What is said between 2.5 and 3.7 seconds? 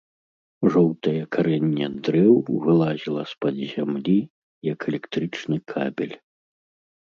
вылазіла з-пад